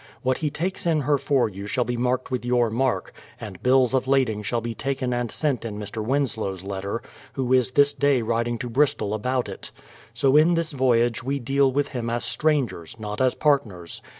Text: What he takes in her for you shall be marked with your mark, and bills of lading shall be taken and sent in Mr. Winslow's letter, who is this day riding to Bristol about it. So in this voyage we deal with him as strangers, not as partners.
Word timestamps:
What 0.23 0.39
he 0.39 0.49
takes 0.49 0.87
in 0.87 1.01
her 1.01 1.19
for 1.19 1.47
you 1.47 1.67
shall 1.67 1.83
be 1.83 1.95
marked 1.95 2.31
with 2.31 2.43
your 2.43 2.71
mark, 2.71 3.13
and 3.39 3.61
bills 3.61 3.93
of 3.93 4.07
lading 4.07 4.41
shall 4.41 4.59
be 4.59 4.73
taken 4.73 5.13
and 5.13 5.29
sent 5.31 5.63
in 5.63 5.77
Mr. 5.77 6.03
Winslow's 6.03 6.63
letter, 6.63 7.03
who 7.33 7.53
is 7.53 7.69
this 7.73 7.93
day 7.93 8.23
riding 8.23 8.57
to 8.57 8.67
Bristol 8.71 9.13
about 9.13 9.47
it. 9.47 9.69
So 10.15 10.35
in 10.35 10.55
this 10.55 10.71
voyage 10.71 11.21
we 11.21 11.37
deal 11.37 11.71
with 11.71 11.89
him 11.89 12.09
as 12.09 12.25
strangers, 12.25 12.99
not 12.99 13.21
as 13.21 13.35
partners. 13.35 14.01